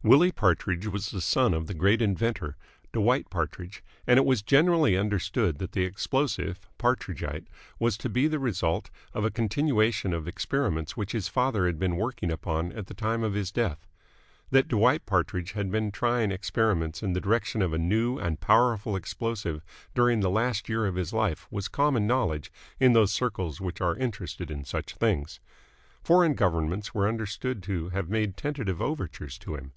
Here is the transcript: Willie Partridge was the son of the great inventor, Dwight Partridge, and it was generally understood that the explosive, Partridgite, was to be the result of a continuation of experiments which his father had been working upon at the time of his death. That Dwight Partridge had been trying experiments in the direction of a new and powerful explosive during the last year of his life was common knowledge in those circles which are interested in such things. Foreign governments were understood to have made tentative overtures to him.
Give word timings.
Willie 0.00 0.30
Partridge 0.30 0.86
was 0.86 1.10
the 1.10 1.20
son 1.20 1.52
of 1.52 1.66
the 1.66 1.74
great 1.74 2.00
inventor, 2.00 2.56
Dwight 2.92 3.28
Partridge, 3.30 3.82
and 4.06 4.16
it 4.16 4.24
was 4.24 4.42
generally 4.42 4.96
understood 4.96 5.58
that 5.58 5.72
the 5.72 5.82
explosive, 5.82 6.60
Partridgite, 6.78 7.48
was 7.80 7.98
to 7.98 8.08
be 8.08 8.28
the 8.28 8.38
result 8.38 8.90
of 9.12 9.24
a 9.24 9.30
continuation 9.32 10.12
of 10.12 10.28
experiments 10.28 10.96
which 10.96 11.10
his 11.12 11.26
father 11.26 11.66
had 11.66 11.80
been 11.80 11.96
working 11.96 12.30
upon 12.30 12.70
at 12.74 12.86
the 12.86 12.94
time 12.94 13.24
of 13.24 13.34
his 13.34 13.50
death. 13.50 13.88
That 14.52 14.68
Dwight 14.68 15.04
Partridge 15.04 15.52
had 15.52 15.68
been 15.68 15.90
trying 15.90 16.30
experiments 16.30 17.02
in 17.02 17.12
the 17.12 17.20
direction 17.20 17.60
of 17.60 17.72
a 17.72 17.78
new 17.78 18.20
and 18.20 18.38
powerful 18.40 18.94
explosive 18.94 19.64
during 19.96 20.20
the 20.20 20.30
last 20.30 20.68
year 20.68 20.86
of 20.86 20.94
his 20.94 21.12
life 21.12 21.48
was 21.50 21.66
common 21.66 22.06
knowledge 22.06 22.52
in 22.78 22.92
those 22.92 23.12
circles 23.12 23.60
which 23.60 23.80
are 23.80 23.96
interested 23.96 24.48
in 24.48 24.62
such 24.64 24.94
things. 24.94 25.40
Foreign 26.04 26.32
governments 26.34 26.94
were 26.94 27.08
understood 27.08 27.62
to 27.64 27.88
have 27.88 28.08
made 28.08 28.36
tentative 28.36 28.80
overtures 28.80 29.36
to 29.38 29.56
him. 29.56 29.72